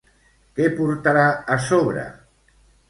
[0.59, 1.27] Què portarà
[1.59, 2.09] a sobre?